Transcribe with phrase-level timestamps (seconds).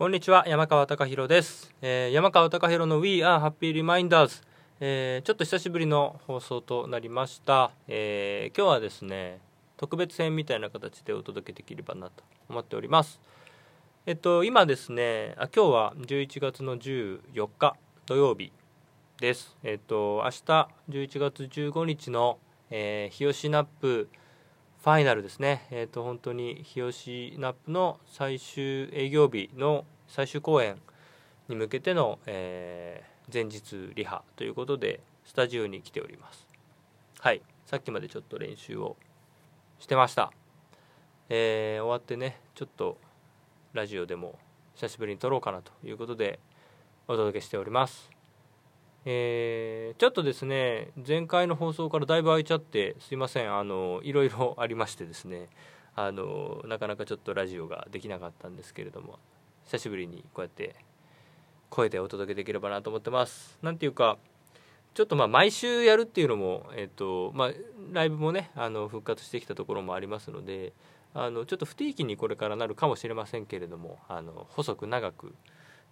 [0.00, 4.42] こんにちは山川貴博です、えー山川貴博の We are Happy Reminders、
[4.80, 9.40] えーちょっと久しぶりの放送となりました、えー今日はですね
[9.76, 13.20] 特別編みたいな形でお届けできればなと思っております。
[14.06, 17.76] えっと今ですねあ今日は11月の14日
[18.06, 18.52] 土曜日
[19.20, 19.54] です。
[19.62, 22.38] えっと明日11月15日の、
[22.70, 24.08] えー日吉ナップ
[24.82, 30.76] ファイナルですね、えー、と本当に日吉ナップの最終営業日の最終公演
[31.48, 36.48] に向けての、えー前日リハということでスタジオに来ております。
[37.20, 37.42] はい。
[37.64, 38.96] さっきまでちょっと練習を
[39.78, 40.32] してました、
[41.28, 42.98] えー終わってねちょっと
[43.72, 44.36] ラジオでも
[44.74, 46.40] 久しぶりに撮ろうかなということで
[47.06, 48.19] お届けしております。
[49.04, 53.54] えーちょっとですね前回の放送からだいぶ空いちゃってすいません。
[53.54, 55.48] あのいろいろありましてですね。
[55.94, 59.18] あのなかなかちょっとラジオができなかったんですけれども
[59.66, 60.76] 久しぶりにこうやって
[61.68, 63.58] 声でお届けできればなと思ってます。
[63.62, 64.18] なんていうか
[64.94, 67.50] ちょっとまあ毎週やるっていうのも、えっとまあ、
[67.92, 70.72] ライブもねあの復活してきたところもありますので
[71.14, 75.34] あのちょっと不定期にこれからなるかもしれませんけれどもあの細く長く、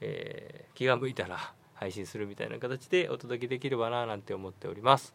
[0.00, 5.14] えー気が向いたら配信するみたいな形でお届けできればななんて思っております、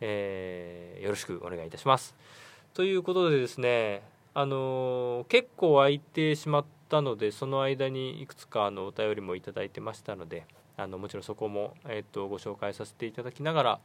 [0.00, 2.16] えーよろしくお願いいたします。
[2.72, 10.46] ということでですねあのー結構空いてしまったのでその間にいくつかあのお便りもいただいてましたので
[10.78, 13.80] あのもちろんそこも、えー、とご紹介させていただきながら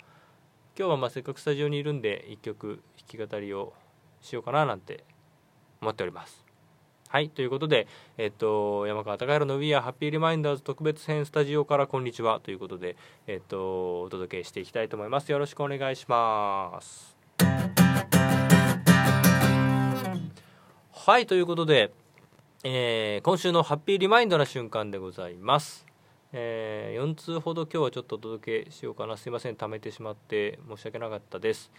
[0.77, 3.73] 今日はまあせっかくスタジオにいるんで一曲弾き語りを
[4.21, 5.03] しようかななんて
[5.81, 6.50] 思っております。
[7.11, 12.95] はいということで、えっと山川貴弘の We are Happy Reminders 特別編スタジオからこんにちはということで、
[13.27, 15.29] えっとお届けしていきたいと思います。
[15.29, 17.17] よろしくお願いします。
[20.93, 21.91] はいということで、
[22.63, 25.85] えー今週のハッピーリマインドな瞬間でございます、
[26.31, 29.17] え4通ほど今日はちょっとお届けしようかな。
[29.17, 31.73] すいません貯めてしまって申し訳なかったです。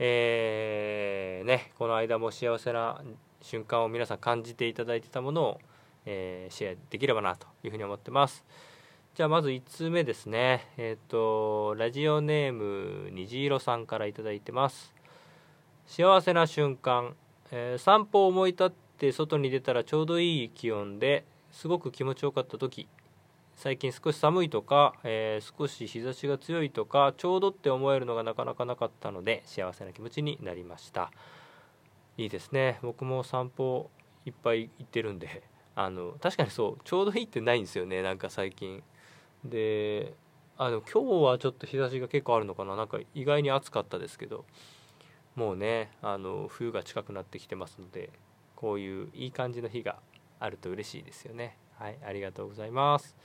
[0.00, 3.00] えーねこの間も幸せな
[3.42, 5.60] 瞬間を皆さん感じていただいてたものを、
[6.06, 8.44] えーシェアできればなというふうに思ってます。
[9.14, 10.68] じゃあまず1通目ですね。
[10.78, 14.94] えっ、とラジオネーム虹色さんからいただいてます。
[15.86, 17.14] 幸せな瞬間、
[17.50, 22.88] えー散歩を思い立って外に出たらちょうどいい気温ですごく気持ちよかった時。
[23.54, 31.10] 最近少し寒いとか、えー少し日差しが強いとかちょうどって思えるのがなかなかなかったので幸せな気持ちになりました。
[32.22, 32.78] いいですね。
[32.82, 33.90] 僕も散歩
[34.24, 35.42] いっぱい行ってるんで。
[35.74, 36.80] あの確かにそう。
[36.84, 38.02] ちょうどいいってないんですよね。
[38.02, 38.82] なんか最近。
[39.44, 40.14] で
[40.56, 42.76] あの今日はちょっと日差しが結構あるのかな。
[42.76, 44.44] なんか意外に暑かったですけど。
[45.34, 48.10] もうねあの冬が近くなってきてますので
[48.54, 49.96] こういういい感じの日が
[50.38, 51.56] あると嬉しいですよね。
[51.78, 53.16] はいありがとうございます。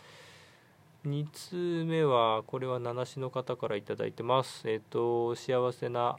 [1.06, 4.70] 2通目はこれは七市の方から頂いてます。
[4.70, 6.18] えっ、と幸せな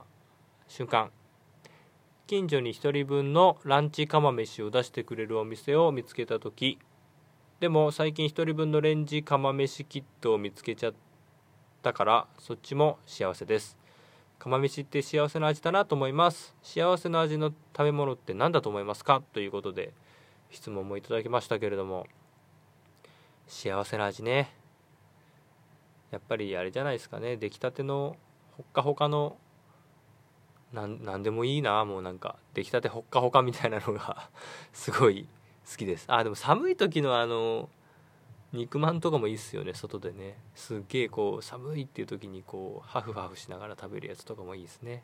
[0.69, 1.11] 瞬間。
[2.29, 6.79] 近所に1人分のランチ釜飯を出してくれるお店を見つけた時
[7.59, 10.93] でも最近1人分のレンジ釜飯キットを見つけちゃっ
[11.81, 13.79] たからそっちも幸せです。
[14.39, 16.55] 釜飯って幸せな味だなと思います。
[16.63, 19.23] 幸せな味の食べ物って何だと思いますか？
[19.33, 19.95] ということで
[20.51, 22.07] 質問もいただきましたけれども
[23.47, 24.55] 幸せな味ね。
[26.11, 27.39] やっぱりあれじゃないですかね。
[27.39, 28.17] 出来たての
[28.59, 29.39] ほっかほかの
[30.73, 34.29] なんなんでもいいなもうなんか出来たてほっかほかみたいなのが
[34.73, 35.27] すごい
[35.71, 36.07] 好きです。
[36.09, 37.69] あでも寒い時のあの
[38.53, 40.39] 肉まんとかもいいっすよね外でね。
[40.55, 45.03] すっげえこう寒いっていう時にこうハフハフしながら食べるやつとかもいいですね。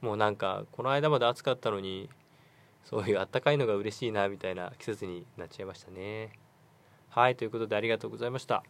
[0.00, 2.08] もうなんかこの間まで暑かったのに
[2.84, 6.32] そういうあったかいのが嬉しいなみたいな季節になっちゃいましたね。
[7.08, 8.62] はいということでありがとうございました。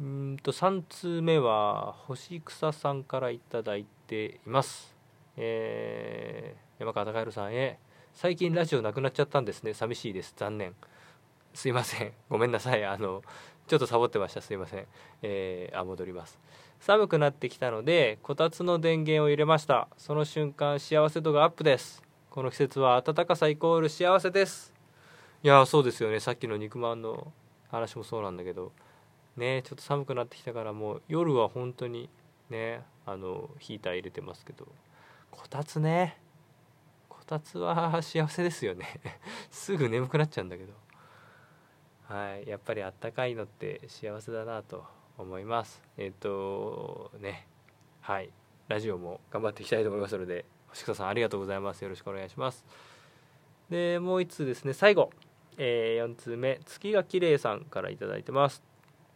[0.00, 4.96] うんと3通目は星草さんからいただいてています。
[5.36, 7.78] えー山川貴弘さんへ
[8.14, 9.74] 最近ラジオなくなっちゃったんですね。
[9.74, 10.34] 寂しいです。
[10.36, 10.74] 残念。
[11.54, 12.12] すいません。
[12.28, 12.84] ごめんなさい。
[12.84, 13.22] あの
[13.68, 14.40] ちょっとサボってました。
[14.40, 14.86] すいません。
[15.22, 16.40] えーあ戻ります。
[16.80, 19.86] 寒くなってきたのでこたつの電源を入れました。
[19.96, 22.02] その瞬間幸せ度がアップです。
[22.30, 24.74] この季節は暖かさイコール幸せです。
[25.44, 26.18] いやそうですよね。
[26.18, 27.32] さっきの肉まんの
[27.70, 28.72] 話もそうなんだけど。
[29.36, 32.10] ねちょっと寒くなってきたからもう夜は本当に
[32.50, 34.68] ねあのヒーター入れてますけど。
[35.30, 36.16] こたつね。
[37.08, 38.86] こたつは 幸せですよね。
[39.50, 40.72] すぐ眠くなっちゃうんだけど。
[42.04, 42.46] はい。
[42.46, 44.84] やっぱりあったかいのって幸せだなと
[45.18, 45.82] 思います。
[45.96, 47.48] えっ、とね。
[48.00, 48.30] はい。
[48.68, 51.82] ラジオも頑張っていきたいと思いますので星草さんありがとうございます。
[51.82, 52.64] よろしくお願いします。
[53.68, 54.72] でもう一通ですね。
[54.72, 55.10] 最後。
[55.58, 56.60] えー、4通目。
[56.64, 58.69] 月が綺麗さんから頂いてます。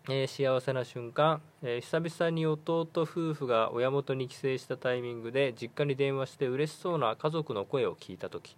[0.09, 8.55] えー、幸せな瞬間、えー、久々に弟夫婦が親元に帰省したタイミングで実家に電話して嬉しそうな家族の声を聞いた時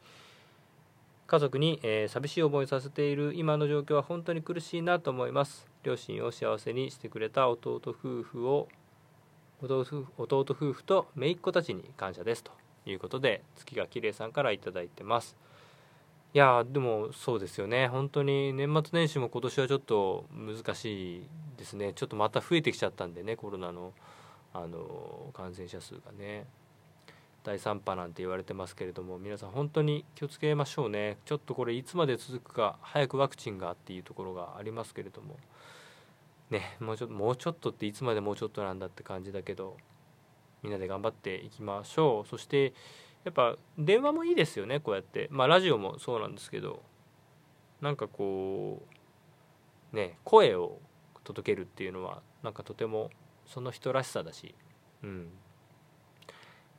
[1.29, 5.67] 家族に、えー、寂しい思いさせている今の状況は本当に苦しいなと思います。
[5.83, 8.69] 両親を幸せにしてくれた弟夫婦を
[9.61, 9.81] 弟
[10.29, 12.53] 夫婦と姪っ子たちに感謝ですと
[12.85, 15.37] いうことで月が綺麗さんから頂いてます。
[16.37, 17.89] いやでもそうですよね。
[17.89, 21.95] 本当に年末年始も今年はちょっと難しいですね。
[21.95, 23.95] ちょっとまた増えてきちゃったんでねコロナの
[24.53, 26.45] あの感染者数がね。
[27.43, 31.17] 第3波なんて言われてますけれども皆さん本当に気をつけましょうね。
[31.25, 35.39] ちょっとこれいつまで続くか早くワクチンがっていうところがありますけれども。
[36.51, 39.79] ねもうちょっともうちょっとっていつまでもうちょっとなんだって感じだけど
[40.63, 42.29] みんなで頑張っていきましょう。
[42.29, 42.75] そして
[43.27, 45.27] やっぱ電話もいいですよねこうやって。
[45.33, 46.83] まあラジオもそうなんですけど。
[47.81, 48.87] なんかこ
[49.93, 50.79] うね声を
[51.25, 53.11] 届けるっていうのはなんかとても
[53.45, 54.55] その人らしさだし。
[55.03, 55.29] うん。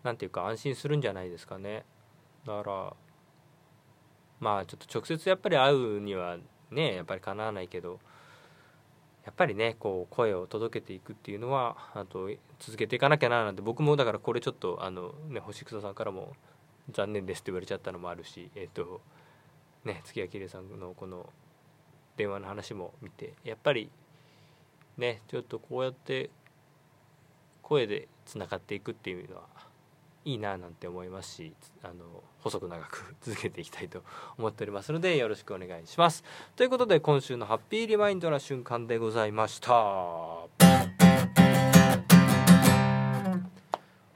[0.04, 1.84] なんていうか安心するんじゃないですかね。
[2.46, 2.94] だから
[4.40, 6.38] まあちょっと直接やっぱり会うには
[6.72, 8.00] ねやっぱりかなわないけど。
[9.28, 12.30] やっぱりねこう声を届けていくっていうのはあと
[12.60, 16.32] 続けていかなきゃななんて僕もだからこれちょっとあの、ね、星草さんからも
[16.90, 19.02] 「残念です」って言われちゃったのもあるしえ、ー、と
[19.84, 21.30] ね月谷きれいさんのこの
[22.16, 23.92] 電話の話も見てやっぱり
[24.98, 26.30] ねちょっとこうやって
[27.64, 29.44] 声でつながっていくっていうのは
[30.28, 34.04] いいななんて思いますしあの細く長く 続けていきたいと
[34.38, 36.22] 思っておりますのでよろしくお願いします。
[36.58, 39.74] ということで今週のハッピーリマインドな瞬間でございました。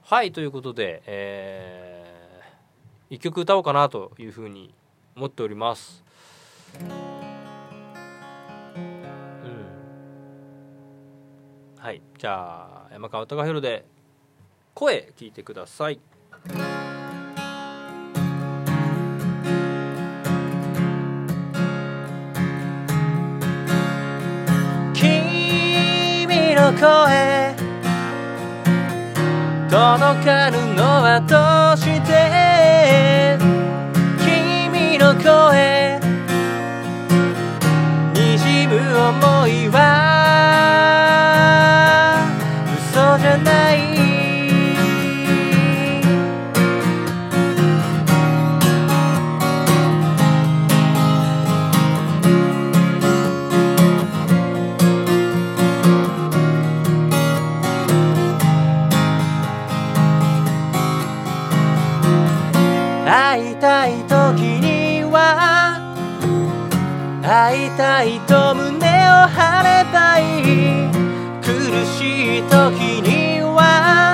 [0.02, 4.74] はいということで、えー、一曲歌おうかなというふうに
[5.16, 6.04] 思っております。
[6.78, 6.84] う
[11.78, 13.86] ん、はいじゃあ山川貴弘で
[14.74, 16.00] 声聞いてください。
[24.94, 27.54] 君の声
[29.68, 31.36] 届かぬのはど
[31.74, 32.12] うして？
[34.18, 35.98] 君の声
[38.14, 39.76] にじむ想いは
[63.32, 63.92] 会いたい
[68.26, 68.90] と胸を
[69.26, 70.44] 張ればいい。
[71.40, 71.46] 苦
[71.86, 74.11] しい時には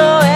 [0.00, 0.29] go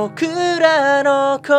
[0.00, 0.24] 僕
[0.60, 1.56] らの声。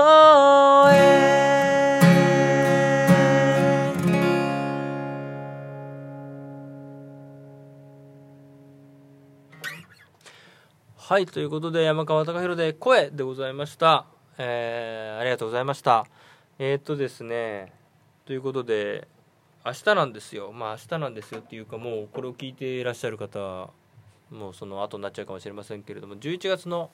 [10.96, 14.06] はいということで山川貴弘で「声」でございました。
[14.38, 16.06] えー、ありがとうございました。
[16.60, 17.74] えー、っとですね
[18.26, 19.10] ということで
[19.66, 20.54] 明日なんですよ。
[20.54, 23.70] まあ明日なんですよっていうかもうこれを聞いていらっしゃる方
[24.32, 26.90] もうその後になっちゃうかもしれませんけれども11月の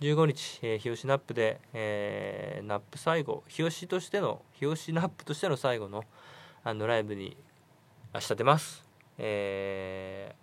[0.00, 6.04] 15日、えー、日吉 NAPで、えー、 NAP最後日吉としての日吉 NAPとしての最後の
[6.64, 7.36] あのライブに
[8.14, 8.84] 明日出ます、
[9.18, 10.34] え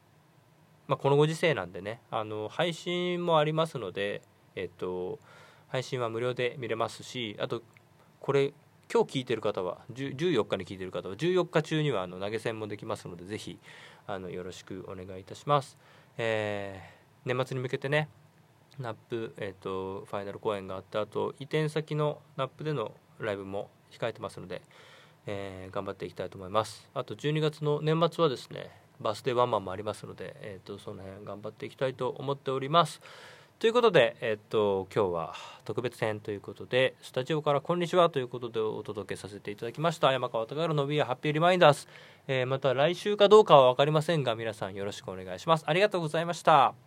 [0.86, 4.22] ーまあ、このご時世なんでねあの配信もありますので、
[4.56, 5.20] えっと、
[5.68, 7.62] 配信は無料で見れますしあと
[8.20, 8.54] これ
[8.92, 13.60] 今日聞いてる方は14日に聞いてる方は14日中にはあの投げ銭もできますのでぜひ
[14.06, 15.78] あのよろしくお願いいたします、
[16.18, 18.08] えー、年末に向けてね
[18.80, 24.62] NAP、えーと、ファイナル公演があった後移転先の NAP でのライブも控えてますので、
[25.25, 26.88] えー、頑張っていきたいと思います。
[26.93, 28.69] あと12月の年末はですね
[29.00, 33.01] バースデーワンマンもありますので、えーと、その辺頑張っていきたいと思っております。
[33.60, 35.34] ということで、えっ、ー、と、今日は
[35.65, 40.12] 特別編ということでスタジオから「こんにちは」ということでお届けさせていただきました。
[40.12, 41.88] 山川隆弘の「We are Happy Reminders」
[42.27, 45.63] えー、また来週かどうかは分かりませんが皆さんよろしくお願いします。
[45.67, 46.87] ありがとうございました。